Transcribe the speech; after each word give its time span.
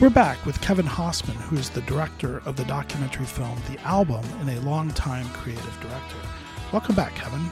We're 0.00 0.10
back 0.10 0.44
with 0.44 0.60
Kevin 0.60 0.86
Hosmann, 0.86 1.36
who 1.36 1.56
is 1.56 1.70
the 1.70 1.80
director 1.82 2.42
of 2.46 2.56
the 2.56 2.64
documentary 2.64 3.26
film 3.26 3.56
The 3.70 3.78
Album 3.82 4.24
and 4.40 4.50
a 4.50 4.60
longtime 4.62 5.28
creative 5.28 5.80
director. 5.80 6.16
Welcome 6.72 6.96
back, 6.96 7.14
Kevin. 7.14 7.48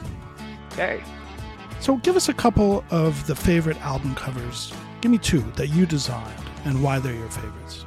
Hey. 0.75 1.05
So, 1.79 1.99
give 1.99 2.17
us 2.17 2.29
a 2.29 2.35
couple 2.35 2.85
of 2.91 3.25
the 3.29 3.37
favorite 3.37 3.81
album 3.83 4.17
covers. 4.17 4.73
Give 5.01 5.13
me 5.13 5.19
two 5.19 5.43
that 5.55 5.69
you 5.69 5.87
designed 5.87 6.43
and 6.65 6.83
why 6.83 6.99
they're 6.99 7.15
your 7.15 7.31
favorites. 7.31 7.87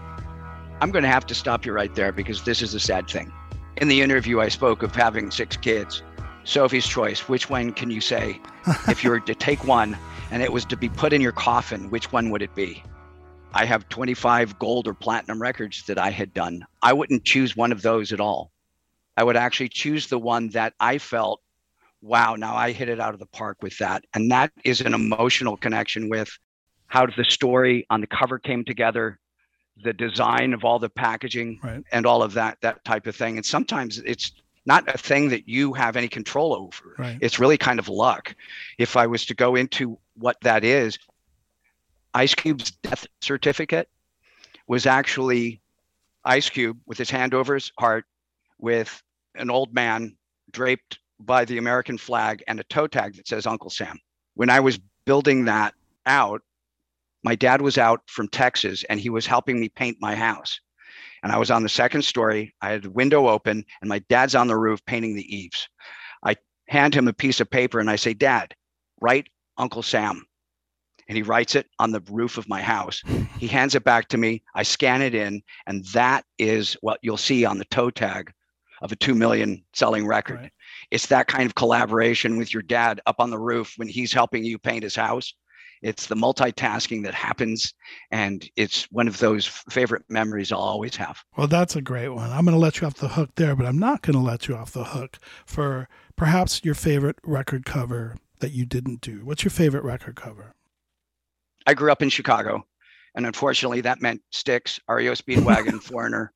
I'm 0.79 0.89
going 0.89 1.03
to 1.03 1.09
have 1.09 1.25
to 1.25 1.35
stop 1.35 1.65
you 1.65 1.73
right 1.73 1.93
there 1.93 2.13
because 2.13 2.45
this 2.45 2.61
is 2.61 2.73
a 2.73 2.79
sad 2.79 3.09
thing. 3.09 3.33
In 3.75 3.89
the 3.89 4.01
interview, 4.01 4.39
I 4.39 4.47
spoke 4.47 4.83
of 4.83 4.95
having 4.95 5.31
six 5.31 5.57
kids. 5.57 6.01
Sophie's 6.45 6.87
choice. 6.87 7.27
Which 7.27 7.49
one 7.49 7.73
can 7.73 7.91
you 7.91 7.99
say? 7.99 8.39
if 8.87 9.03
you 9.03 9.09
were 9.09 9.19
to 9.19 9.35
take 9.35 9.65
one 9.65 9.97
and 10.31 10.41
it 10.41 10.53
was 10.53 10.63
to 10.65 10.77
be 10.77 10.87
put 10.87 11.11
in 11.11 11.19
your 11.19 11.33
coffin, 11.33 11.89
which 11.89 12.13
one 12.13 12.29
would 12.29 12.41
it 12.41 12.55
be? 12.55 12.81
I 13.55 13.63
have 13.65 13.87
25 13.87 14.59
gold 14.59 14.87
or 14.87 14.93
platinum 14.93 15.41
records 15.41 15.83
that 15.87 15.97
I 15.97 16.09
had 16.09 16.33
done. 16.33 16.65
I 16.81 16.91
wouldn't 16.91 17.23
choose 17.23 17.55
one 17.55 17.71
of 17.71 17.81
those 17.81 18.11
at 18.11 18.19
all. 18.19 18.51
I 19.15 19.23
would 19.23 19.37
actually 19.37 19.69
choose 19.69 20.07
the 20.07 20.19
one 20.19 20.49
that 20.49 20.73
I 20.79 20.97
felt, 20.97 21.41
wow, 22.01 22.35
now 22.35 22.53
I 22.55 22.73
hit 22.73 22.89
it 22.89 22.99
out 22.99 23.13
of 23.13 23.19
the 23.21 23.25
park 23.27 23.57
with 23.61 23.77
that. 23.77 24.03
And 24.13 24.29
that 24.29 24.51
is 24.65 24.81
an 24.81 24.93
emotional 24.93 25.55
connection 25.55 26.09
with 26.09 26.37
how 26.87 27.05
the 27.05 27.23
story 27.23 27.85
on 27.89 28.01
the 28.01 28.07
cover 28.07 28.39
came 28.39 28.65
together, 28.65 29.19
the 29.83 29.93
design 29.93 30.53
of 30.53 30.65
all 30.65 30.77
the 30.77 30.89
packaging 30.89 31.59
Right. 31.63 31.83
and 31.93 32.05
all 32.05 32.23
of 32.23 32.33
that 32.33 32.57
that 32.61 32.83
type 32.83 33.07
of 33.07 33.15
thing. 33.15 33.37
And 33.37 33.45
sometimes 33.45 33.99
it's 33.99 34.33
not 34.65 34.93
a 34.93 34.97
thing 34.97 35.29
that 35.29 35.47
you 35.47 35.73
have 35.73 35.95
any 35.95 36.09
control 36.09 36.53
over. 36.53 36.95
Right. 36.97 37.17
It's 37.21 37.39
really 37.39 37.57
kind 37.57 37.79
of 37.79 37.87
luck. 37.87 38.35
If 38.77 38.97
I 38.97 39.07
was 39.07 39.25
to 39.27 39.33
go 39.33 39.55
into 39.55 39.97
what 40.17 40.35
that 40.41 40.65
is, 40.65 40.99
Ice 42.15 42.33
Cube's 42.33 42.71
death 42.71 43.05
certificate 43.21 43.89
was 44.67 44.85
actually 44.85 45.61
Ice 46.23 46.49
Cube 46.49 46.79
with 46.85 46.97
his 46.97 47.09
hand 47.09 47.33
over 47.33 47.53
his 47.53 47.73
heart 47.77 48.05
with 48.57 49.03
an 49.35 49.49
old 49.49 49.73
man 49.73 50.15
draped 50.49 50.99
by 51.19 51.43
the 51.43 51.57
American 51.57 51.97
flag 51.97 52.41
and 52.47 52.57
a 52.57 52.63
toe 52.63 52.87
tag 52.87 53.15
that 53.15 53.27
says 53.27 53.45
Uncle 53.45 53.69
Sam. 53.69 53.99
When 54.35 54.49
I 54.49 54.61
was 54.61 54.79
building 55.05 55.43
that 55.45 55.73
out, 56.05 56.41
my 57.21 57.35
dad 57.35 57.61
was 57.61 57.77
out 57.77 58.01
from 58.07 58.29
Texas 58.29 58.85
and 58.89 58.97
he 58.97 59.09
was 59.09 59.25
helping 59.25 59.59
me 59.59 59.67
paint 59.67 59.97
my 59.99 60.15
house. 60.15 60.61
And 61.21 61.33
I 61.33 61.37
was 61.37 61.51
on 61.51 61.63
the 61.63 61.69
second 61.69 62.03
story. 62.03 62.55
I 62.61 62.69
had 62.69 62.83
the 62.83 62.91
window 62.91 63.27
open 63.27 63.65
and 63.81 63.89
my 63.89 63.99
dad's 64.07 64.35
on 64.35 64.47
the 64.47 64.57
roof 64.57 64.79
painting 64.85 65.15
the 65.15 65.35
eaves. 65.35 65.67
I 66.23 66.37
hand 66.69 66.95
him 66.95 67.09
a 67.09 67.13
piece 67.13 67.41
of 67.41 67.49
paper 67.49 67.81
and 67.81 67.89
I 67.89 67.97
say, 67.97 68.13
Dad, 68.13 68.55
write 69.01 69.27
Uncle 69.57 69.83
Sam. 69.83 70.25
And 71.07 71.15
he 71.15 71.23
writes 71.23 71.55
it 71.55 71.67
on 71.79 71.91
the 71.91 72.03
roof 72.09 72.37
of 72.37 72.49
my 72.49 72.61
house. 72.61 73.03
He 73.39 73.47
hands 73.47 73.75
it 73.75 73.83
back 73.83 74.07
to 74.09 74.17
me. 74.17 74.41
I 74.55 74.63
scan 74.63 75.01
it 75.01 75.13
in, 75.13 75.41
and 75.67 75.85
that 75.93 76.25
is 76.39 76.75
what 76.81 76.99
you'll 77.01 77.17
see 77.17 77.45
on 77.45 77.57
the 77.57 77.65
toe 77.65 77.91
tag 77.91 78.31
of 78.81 78.91
a 78.91 78.95
2 78.95 79.15
million 79.15 79.63
selling 79.73 80.07
record. 80.07 80.39
Right. 80.39 80.51
It's 80.91 81.07
that 81.07 81.27
kind 81.27 81.45
of 81.45 81.55
collaboration 81.55 82.37
with 82.37 82.53
your 82.53 82.63
dad 82.63 83.01
up 83.05 83.17
on 83.19 83.29
the 83.29 83.39
roof 83.39 83.73
when 83.77 83.87
he's 83.87 84.13
helping 84.13 84.43
you 84.43 84.57
paint 84.57 84.83
his 84.83 84.95
house. 84.95 85.33
It's 85.81 86.07
the 86.07 86.15
multitasking 86.15 87.03
that 87.03 87.13
happens, 87.13 87.73
and 88.09 88.49
it's 88.55 88.85
one 88.91 89.07
of 89.07 89.19
those 89.19 89.45
favorite 89.45 90.03
memories 90.09 90.51
I'll 90.51 90.59
always 90.59 90.95
have. 90.95 91.23
Well, 91.37 91.47
that's 91.47 91.75
a 91.75 91.81
great 91.81 92.09
one. 92.09 92.31
I'm 92.31 92.45
going 92.45 92.55
to 92.55 92.59
let 92.59 92.81
you 92.81 92.87
off 92.87 92.95
the 92.95 93.09
hook 93.09 93.31
there, 93.35 93.55
but 93.55 93.65
I'm 93.65 93.77
not 93.77 94.01
going 94.01 94.15
to 94.15 94.19
let 94.19 94.47
you 94.47 94.55
off 94.55 94.71
the 94.71 94.85
hook 94.85 95.19
for 95.45 95.87
perhaps 96.15 96.61
your 96.63 96.75
favorite 96.75 97.17
record 97.23 97.65
cover 97.65 98.15
that 98.39 98.51
you 98.51 98.65
didn't 98.65 99.01
do. 99.01 99.23
What's 99.23 99.43
your 99.43 99.51
favorite 99.51 99.83
record 99.83 100.15
cover? 100.15 100.55
I 101.65 101.73
grew 101.73 101.91
up 101.91 102.01
in 102.01 102.09
Chicago, 102.09 102.65
and 103.15 103.25
unfortunately, 103.25 103.81
that 103.81 104.01
meant 104.01 104.21
Styx, 104.31 104.79
REO 104.87 105.13
Speedwagon, 105.13 105.81
Foreigner, 105.83 106.33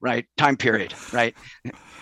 right? 0.00 0.26
Time 0.36 0.56
period, 0.56 0.94
right? 1.12 1.34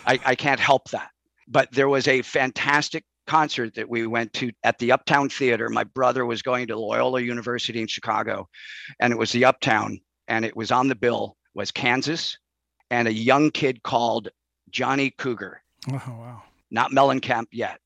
I, 0.06 0.18
I 0.24 0.34
can't 0.34 0.60
help 0.60 0.90
that. 0.90 1.10
But 1.48 1.70
there 1.72 1.88
was 1.88 2.08
a 2.08 2.22
fantastic 2.22 3.04
concert 3.26 3.74
that 3.74 3.88
we 3.88 4.06
went 4.06 4.32
to 4.34 4.50
at 4.64 4.78
the 4.78 4.92
Uptown 4.92 5.28
Theater. 5.28 5.68
My 5.68 5.84
brother 5.84 6.24
was 6.26 6.42
going 6.42 6.66
to 6.68 6.78
Loyola 6.78 7.20
University 7.20 7.80
in 7.80 7.86
Chicago, 7.86 8.48
and 9.00 9.12
it 9.12 9.18
was 9.18 9.32
the 9.32 9.44
Uptown, 9.44 10.00
and 10.28 10.44
it 10.44 10.56
was 10.56 10.70
on 10.70 10.88
the 10.88 10.94
bill 10.94 11.36
was 11.54 11.70
Kansas, 11.70 12.38
and 12.90 13.06
a 13.06 13.12
young 13.12 13.50
kid 13.50 13.82
called 13.82 14.28
Johnny 14.70 15.10
Cougar 15.10 15.62
Oh, 15.90 15.92
wow. 16.06 16.42
not 16.70 16.92
Mellencamp 16.92 17.46
yet. 17.52 17.78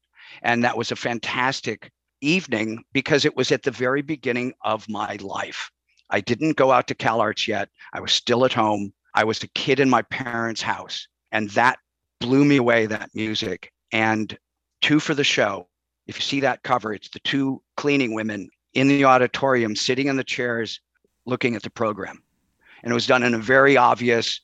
And 0.42 0.62
that 0.64 0.76
was 0.76 0.92
a 0.92 0.96
fantastic 0.96 1.90
evening 2.26 2.84
because 2.92 3.24
it 3.24 3.36
was 3.36 3.52
at 3.52 3.62
the 3.62 3.70
very 3.70 4.02
beginning 4.02 4.52
of 4.62 4.88
my 4.88 5.16
life. 5.20 5.70
I 6.10 6.20
didn't 6.20 6.56
go 6.56 6.72
out 6.72 6.86
to 6.88 6.94
CalArts 6.94 7.46
yet. 7.48 7.68
I 7.92 8.00
was 8.00 8.12
still 8.12 8.44
at 8.44 8.52
home. 8.52 8.92
I 9.14 9.24
was 9.24 9.42
a 9.42 9.48
kid 9.48 9.80
in 9.80 9.90
my 9.90 10.02
parents' 10.02 10.62
house. 10.62 11.08
And 11.32 11.50
that 11.50 11.78
blew 12.20 12.44
me 12.44 12.56
away, 12.56 12.86
that 12.86 13.10
music. 13.14 13.72
And 13.92 14.36
two 14.82 15.00
for 15.00 15.14
the 15.14 15.24
show. 15.24 15.68
If 16.06 16.16
you 16.16 16.22
see 16.22 16.40
that 16.40 16.62
cover, 16.62 16.92
it's 16.92 17.08
the 17.08 17.18
two 17.20 17.62
cleaning 17.76 18.14
women 18.14 18.48
in 18.74 18.88
the 18.88 19.04
auditorium 19.04 19.74
sitting 19.74 20.06
in 20.06 20.16
the 20.16 20.24
chairs 20.24 20.80
looking 21.24 21.56
at 21.56 21.62
the 21.62 21.70
program. 21.70 22.22
And 22.82 22.92
it 22.92 22.94
was 22.94 23.06
done 23.06 23.22
in 23.22 23.34
a 23.34 23.38
very 23.38 23.76
obvious 23.76 24.40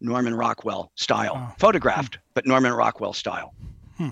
Norman 0.00 0.34
Rockwell 0.34 0.92
style, 0.94 1.34
Wow. 1.34 1.54
photographed, 1.58 2.16
hmm. 2.16 2.20
but 2.34 2.46
Norman 2.46 2.72
Rockwell 2.72 3.12
style. 3.12 3.54
Hmm. 3.96 4.10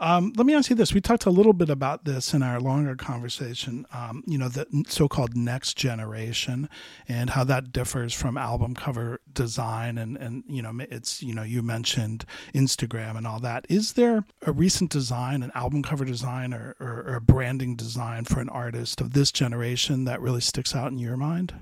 Um, 0.00 0.32
let 0.36 0.46
me 0.46 0.54
ask 0.54 0.70
you 0.70 0.76
this. 0.76 0.94
We 0.94 1.00
talked 1.00 1.26
a 1.26 1.30
little 1.30 1.52
bit 1.52 1.68
about 1.68 2.04
this 2.04 2.32
in 2.32 2.40
our 2.40 2.60
longer 2.60 2.94
conversation, 2.94 3.84
um, 3.92 4.22
you 4.28 4.38
know, 4.38 4.48
the 4.48 4.64
so 4.86 5.08
called 5.08 5.36
next 5.36 5.76
generation 5.76 6.68
and 7.08 7.30
how 7.30 7.42
that 7.44 7.72
differs 7.72 8.14
from 8.14 8.38
album 8.38 8.74
cover 8.74 9.20
design. 9.32 9.98
And, 9.98 10.16
and, 10.16 10.44
you 10.46 10.62
know, 10.62 10.72
it's, 10.78 11.20
you 11.20 11.34
know, 11.34 11.42
you 11.42 11.62
mentioned 11.62 12.24
Instagram 12.54 13.16
and 13.16 13.26
all 13.26 13.40
that. 13.40 13.66
Is 13.68 13.94
there 13.94 14.24
a 14.46 14.52
recent 14.52 14.92
design, 14.92 15.42
an 15.42 15.50
album 15.56 15.82
cover 15.82 16.04
design 16.04 16.54
or, 16.54 16.76
or, 16.78 17.14
or 17.14 17.20
branding 17.20 17.74
design 17.74 18.24
for 18.24 18.38
an 18.38 18.48
artist 18.50 19.00
of 19.00 19.14
this 19.14 19.32
generation 19.32 20.04
that 20.04 20.20
really 20.20 20.40
sticks 20.40 20.76
out 20.76 20.92
in 20.92 20.98
your 20.98 21.16
mind? 21.16 21.54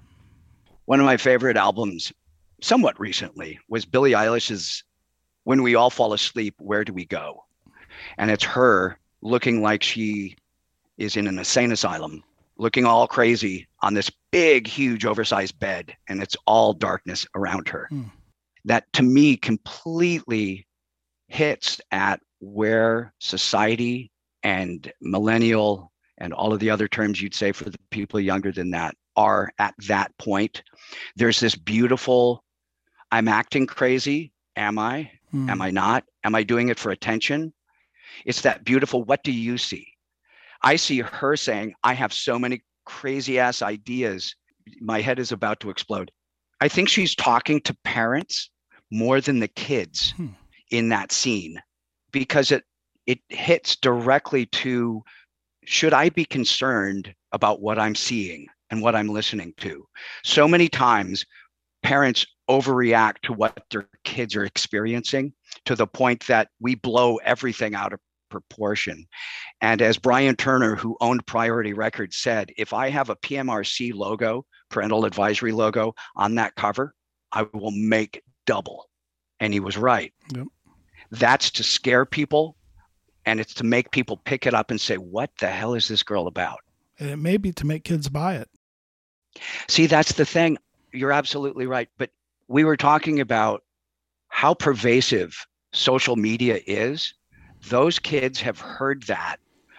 One 0.84 1.00
of 1.00 1.06
my 1.06 1.16
favorite 1.16 1.56
albums, 1.56 2.12
somewhat 2.60 3.00
recently, 3.00 3.58
was 3.68 3.86
Billie 3.86 4.12
Eilish's 4.12 4.84
When 5.44 5.62
We 5.62 5.74
All 5.74 5.88
Fall 5.88 6.12
Asleep, 6.12 6.54
Where 6.58 6.84
Do 6.84 6.92
We 6.92 7.06
Go? 7.06 7.45
And 8.18 8.30
it's 8.30 8.44
her 8.44 8.98
looking 9.22 9.62
like 9.62 9.82
she 9.82 10.36
is 10.98 11.16
in 11.16 11.26
an 11.26 11.38
insane 11.38 11.72
asylum, 11.72 12.22
looking 12.56 12.84
all 12.84 13.06
crazy 13.06 13.66
on 13.80 13.94
this 13.94 14.10
big, 14.30 14.66
huge, 14.66 15.04
oversized 15.04 15.58
bed, 15.58 15.94
and 16.08 16.22
it's 16.22 16.36
all 16.46 16.72
darkness 16.72 17.26
around 17.34 17.68
her. 17.68 17.86
Hmm. 17.90 18.02
That 18.64 18.92
to 18.94 19.02
me 19.02 19.36
completely 19.36 20.66
hits 21.28 21.80
at 21.92 22.20
where 22.40 23.12
society 23.18 24.10
and 24.42 24.92
millennial 25.00 25.92
and 26.18 26.32
all 26.32 26.52
of 26.52 26.60
the 26.60 26.70
other 26.70 26.88
terms 26.88 27.20
you'd 27.20 27.34
say 27.34 27.52
for 27.52 27.64
the 27.64 27.78
people 27.90 28.20
younger 28.20 28.52
than 28.52 28.70
that 28.70 28.94
are 29.16 29.50
at 29.58 29.74
that 29.88 30.16
point. 30.18 30.62
There's 31.16 31.40
this 31.40 31.54
beautiful, 31.54 32.44
I'm 33.10 33.28
acting 33.28 33.66
crazy. 33.66 34.32
Am 34.56 34.78
I? 34.78 35.10
Hmm. 35.30 35.50
Am 35.50 35.60
I 35.60 35.70
not? 35.70 36.04
Am 36.24 36.34
I 36.34 36.42
doing 36.42 36.68
it 36.68 36.78
for 36.78 36.90
attention? 36.90 37.52
It's 38.24 38.42
that 38.42 38.64
beautiful, 38.64 39.04
what 39.04 39.22
do 39.22 39.32
you 39.32 39.58
see? 39.58 39.86
I 40.62 40.76
see 40.76 41.00
her 41.00 41.36
saying, 41.36 41.74
I 41.82 41.94
have 41.94 42.12
so 42.12 42.38
many 42.38 42.62
crazy 42.84 43.38
ass 43.38 43.62
ideas. 43.62 44.34
My 44.80 45.00
head 45.00 45.18
is 45.18 45.32
about 45.32 45.60
to 45.60 45.70
explode. 45.70 46.10
I 46.60 46.68
think 46.68 46.88
she's 46.88 47.14
talking 47.14 47.60
to 47.62 47.76
parents 47.84 48.50
more 48.90 49.20
than 49.20 49.40
the 49.40 49.48
kids 49.48 50.12
Hmm. 50.16 50.28
in 50.70 50.88
that 50.90 51.12
scene 51.12 51.60
because 52.12 52.50
it 52.52 52.64
it 53.06 53.20
hits 53.28 53.76
directly 53.76 54.46
to 54.46 55.02
should 55.64 55.92
I 55.92 56.08
be 56.08 56.24
concerned 56.24 57.14
about 57.32 57.60
what 57.60 57.78
I'm 57.78 57.94
seeing 57.94 58.46
and 58.70 58.80
what 58.82 58.96
I'm 58.96 59.08
listening 59.08 59.54
to? 59.58 59.86
So 60.24 60.48
many 60.48 60.68
times 60.68 61.24
parents 61.82 62.26
overreact 62.48 63.20
to 63.22 63.32
what 63.32 63.62
their 63.70 63.88
kids 64.04 64.34
are 64.34 64.44
experiencing 64.44 65.32
to 65.64 65.74
the 65.74 65.86
point 65.86 66.26
that 66.26 66.48
we 66.60 66.74
blow 66.74 67.16
everything 67.16 67.74
out 67.74 67.92
of 67.92 68.00
proportion. 68.28 69.06
And 69.60 69.80
as 69.80 69.98
Brian 69.98 70.36
Turner, 70.36 70.74
who 70.74 70.96
owned 71.00 71.26
Priority 71.26 71.72
Records, 71.72 72.16
said, 72.16 72.52
if 72.56 72.72
I 72.72 72.90
have 72.90 73.08
a 73.08 73.16
PMRC 73.16 73.94
logo, 73.94 74.44
parental 74.68 75.04
advisory 75.04 75.52
logo, 75.52 75.94
on 76.16 76.34
that 76.34 76.54
cover, 76.56 76.94
I 77.32 77.46
will 77.52 77.70
make 77.70 78.22
double. 78.46 78.88
And 79.40 79.52
he 79.52 79.60
was 79.60 79.76
right. 79.76 80.12
Yep. 80.34 80.46
That's 81.10 81.50
to 81.52 81.62
scare 81.62 82.04
people 82.04 82.56
and 83.24 83.40
it's 83.40 83.54
to 83.54 83.64
make 83.64 83.90
people 83.90 84.16
pick 84.16 84.46
it 84.46 84.54
up 84.54 84.70
and 84.70 84.80
say, 84.80 84.96
what 84.96 85.30
the 85.38 85.48
hell 85.48 85.74
is 85.74 85.88
this 85.88 86.02
girl 86.02 86.26
about? 86.26 86.60
And 86.98 87.10
it 87.10 87.16
may 87.16 87.36
be 87.36 87.52
to 87.52 87.66
make 87.66 87.84
kids 87.84 88.08
buy 88.08 88.36
it. 88.36 88.48
See, 89.68 89.86
that's 89.86 90.12
the 90.12 90.24
thing. 90.24 90.58
You're 90.92 91.12
absolutely 91.12 91.66
right. 91.66 91.88
But 91.98 92.10
we 92.48 92.64
were 92.64 92.76
talking 92.76 93.20
about 93.20 93.62
how 94.36 94.52
pervasive 94.52 95.46
social 95.72 96.14
media 96.14 96.60
is. 96.66 97.14
Those 97.70 97.98
kids 97.98 98.38
have 98.42 98.60
heard 98.60 99.02
that 99.04 99.38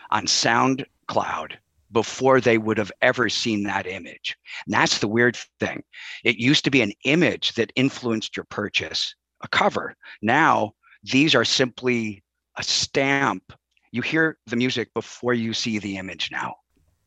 on 0.09 0.25
SoundCloud 0.25 1.51
before 1.91 2.41
they 2.41 2.57
would 2.57 2.79
have 2.79 2.91
ever 3.03 3.29
seen 3.29 3.61
that 3.65 3.85
image. 3.85 4.35
And 4.65 4.73
that's 4.73 4.97
the 4.97 5.07
weird 5.07 5.37
thing. 5.59 5.83
It 6.23 6.37
used 6.37 6.63
to 6.63 6.71
be 6.71 6.81
an 6.81 6.91
image 7.03 7.53
that 7.53 7.71
influenced 7.75 8.35
your 8.35 8.45
purchase, 8.45 9.13
a 9.41 9.47
cover. 9.47 9.93
Now, 10.23 10.71
these 11.03 11.35
are 11.35 11.45
simply 11.45 12.23
a 12.55 12.63
stamp. 12.63 13.53
You 13.91 14.01
hear 14.01 14.39
the 14.47 14.55
music 14.55 14.91
before 14.95 15.35
you 15.35 15.53
see 15.53 15.77
the 15.77 15.97
image 15.97 16.29
now. 16.31 16.55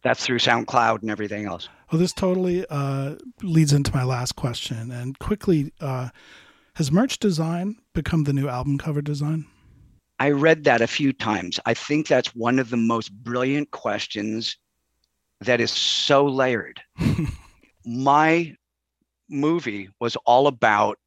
That's 0.05 0.25
through 0.25 0.39
SoundCloud 0.39 1.03
and 1.03 1.11
everything 1.11 1.47
else. 1.47 1.69
Well, 1.91 1.99
this 1.99 2.13
totally 2.13 2.65
uh, 2.71 3.17
leads 3.43 3.73
into 3.73 3.93
my 3.93 4.05
last 4.05 4.37
question. 4.37 4.93
And 4.93 5.19
quickly, 5.19 5.73
uh, 5.81 6.11
has 6.75 6.93
merch 6.93 7.19
design 7.19 7.77
become 7.95 8.25
the 8.25 8.33
new 8.33 8.49
album 8.49 8.79
cover 8.79 9.03
design? 9.03 9.47
I 10.19 10.31
read 10.31 10.65
that 10.65 10.83
a 10.83 10.87
few 10.87 11.13
times. 11.13 11.59
I 11.65 11.75
think 11.75 12.07
that's 12.07 12.35
one 12.35 12.59
of 12.59 12.71
the 12.71 12.77
most 12.77 13.11
brilliant 13.11 13.71
questions 13.71 14.57
that 15.41 15.61
is 15.61 15.71
so 15.71 16.27
layered. 16.27 16.81
My 17.87 18.55
movie 19.29 19.89
was 20.01 20.17
all 20.27 20.47
about 20.47 20.99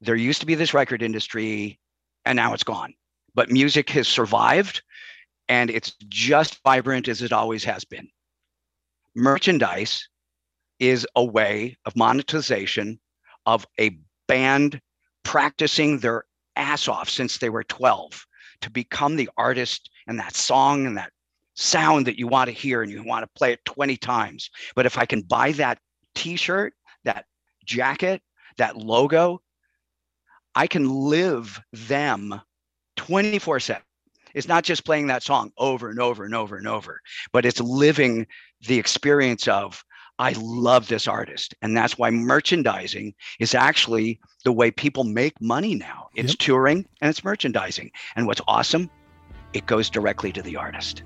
there 0.00 0.14
used 0.14 0.40
to 0.40 0.46
be 0.46 0.54
this 0.54 0.74
record 0.74 1.02
industry 1.02 1.78
and 2.24 2.36
now 2.36 2.54
it's 2.54 2.64
gone. 2.64 2.94
But 3.34 3.50
music 3.50 3.90
has 3.90 4.08
survived 4.08 4.82
and 5.48 5.70
it's 5.70 5.94
just 6.08 6.62
vibrant 6.64 7.08
as 7.08 7.22
it 7.22 7.32
always 7.32 7.64
has 7.64 7.84
been. 7.84 8.08
Merchandise 9.14 10.08
is 10.78 11.06
a 11.16 11.24
way 11.24 11.76
of 11.84 11.96
monetization 11.96 12.98
of 13.46 13.66
a 13.78 13.98
band 14.26 14.80
practicing 15.22 15.98
their 15.98 16.24
ass 16.56 16.88
off 16.88 17.08
since 17.10 17.38
they 17.38 17.50
were 17.50 17.64
12 17.64 18.26
to 18.62 18.70
become 18.70 19.16
the 19.16 19.30
artist 19.36 19.90
and 20.06 20.18
that 20.18 20.34
song 20.34 20.86
and 20.86 20.96
that 20.96 21.12
sound 21.54 22.06
that 22.06 22.18
you 22.18 22.26
want 22.26 22.48
to 22.48 22.54
hear 22.54 22.82
and 22.82 22.92
you 22.92 23.02
want 23.02 23.22
to 23.22 23.38
play 23.38 23.52
it 23.52 23.64
20 23.64 23.96
times. 23.96 24.50
But 24.74 24.86
if 24.86 24.98
I 24.98 25.06
can 25.06 25.22
buy 25.22 25.52
that 25.52 25.78
t 26.14 26.36
shirt, 26.36 26.74
that 27.04 27.24
jacket, 27.64 28.22
that 28.58 28.76
logo, 28.76 29.40
I 30.54 30.66
can 30.66 30.88
live 30.88 31.60
them 31.72 32.40
24 32.96 33.60
7. 33.60 33.82
It's 34.34 34.48
not 34.48 34.64
just 34.64 34.84
playing 34.84 35.06
that 35.06 35.22
song 35.22 35.50
over 35.56 35.88
and 35.88 35.98
over 35.98 36.24
and 36.24 36.34
over 36.34 36.56
and 36.56 36.68
over, 36.68 37.00
but 37.32 37.46
it's 37.46 37.60
living 37.60 38.26
the 38.66 38.78
experience 38.78 39.48
of, 39.48 39.82
I 40.18 40.34
love 40.38 40.88
this 40.88 41.06
artist. 41.06 41.54
And 41.62 41.76
that's 41.76 41.98
why 41.98 42.10
merchandising 42.10 43.14
is 43.38 43.54
actually 43.54 44.20
the 44.44 44.52
way 44.52 44.70
people 44.70 45.04
make 45.04 45.40
money 45.40 45.74
now. 45.74 46.08
It's 46.14 46.32
yep. 46.32 46.38
touring 46.38 46.86
and 47.00 47.10
it's 47.10 47.22
merchandising. 47.22 47.90
And 48.16 48.26
what's 48.26 48.40
awesome, 48.48 48.90
it 49.52 49.66
goes 49.66 49.90
directly 49.90 50.32
to 50.32 50.42
the 50.42 50.56
artist. 50.56 51.02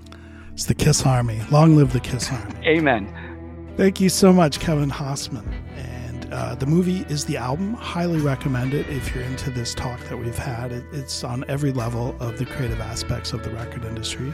It's 0.52 0.66
the 0.66 0.74
Kiss 0.74 1.04
Army. 1.04 1.40
Long 1.50 1.76
live 1.76 1.92
the 1.92 2.00
Kiss 2.00 2.30
Army. 2.30 2.66
Amen. 2.66 3.72
Thank 3.76 4.00
you 4.00 4.08
so 4.08 4.32
much, 4.32 4.60
Kevin 4.60 4.90
Hausman. 4.90 5.46
And 5.76 6.32
uh, 6.32 6.54
the 6.54 6.66
movie 6.66 7.04
is 7.08 7.24
the 7.24 7.36
album. 7.36 7.74
Highly 7.74 8.20
recommend 8.20 8.74
it 8.74 8.88
if 8.88 9.14
you're 9.14 9.24
into 9.24 9.50
this 9.50 9.74
talk 9.74 9.98
that 10.08 10.16
we've 10.16 10.36
had. 10.36 10.70
It, 10.70 10.84
it's 10.92 11.24
on 11.24 11.44
every 11.48 11.72
level 11.72 12.16
of 12.20 12.38
the 12.38 12.46
creative 12.46 12.80
aspects 12.80 13.32
of 13.32 13.42
the 13.42 13.50
record 13.50 13.84
industry. 13.84 14.32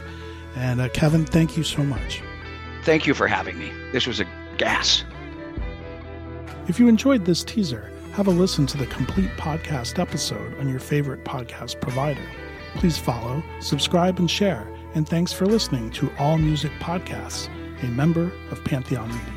And 0.55 0.81
uh, 0.81 0.89
Kevin, 0.89 1.25
thank 1.25 1.55
you 1.55 1.63
so 1.63 1.83
much. 1.83 2.21
Thank 2.83 3.07
you 3.07 3.13
for 3.13 3.27
having 3.27 3.57
me. 3.57 3.71
This 3.91 4.05
was 4.05 4.19
a 4.19 4.25
gas. 4.57 5.03
If 6.67 6.79
you 6.79 6.87
enjoyed 6.87 7.25
this 7.25 7.43
teaser, 7.43 7.91
have 8.13 8.27
a 8.27 8.31
listen 8.31 8.65
to 8.67 8.77
the 8.77 8.87
complete 8.87 9.31
podcast 9.37 9.99
episode 9.99 10.57
on 10.59 10.67
your 10.67 10.79
favorite 10.79 11.23
podcast 11.23 11.79
provider. 11.79 12.25
Please 12.75 12.97
follow, 12.97 13.43
subscribe, 13.59 14.19
and 14.19 14.29
share 14.29 14.67
and 14.97 15.07
thanks 15.07 15.31
for 15.31 15.45
listening 15.45 15.91
to 15.91 16.11
All 16.17 16.39
Music 16.39 16.71
Podcasts, 16.79 17.49
a 17.83 17.87
member 17.87 18.31
of 18.49 18.63
Pantheon 18.63 19.07
Media. 19.09 19.36